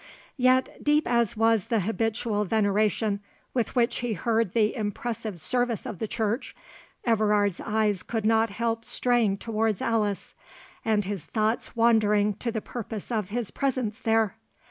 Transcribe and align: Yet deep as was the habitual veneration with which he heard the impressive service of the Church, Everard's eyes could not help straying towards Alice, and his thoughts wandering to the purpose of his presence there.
Yet 0.37 0.83
deep 0.83 1.07
as 1.07 1.37
was 1.37 1.65
the 1.67 1.81
habitual 1.81 2.43
veneration 2.45 3.19
with 3.53 3.75
which 3.75 3.97
he 3.97 4.13
heard 4.13 4.53
the 4.53 4.75
impressive 4.75 5.39
service 5.39 5.85
of 5.85 5.99
the 5.99 6.07
Church, 6.07 6.55
Everard's 7.05 7.59
eyes 7.61 8.01
could 8.01 8.25
not 8.25 8.49
help 8.49 8.83
straying 8.83 9.37
towards 9.37 9.79
Alice, 9.79 10.33
and 10.83 11.05
his 11.05 11.23
thoughts 11.25 11.75
wandering 11.75 12.33
to 12.37 12.51
the 12.51 12.61
purpose 12.61 13.11
of 13.11 13.29
his 13.29 13.51
presence 13.51 13.99
there. 13.99 14.35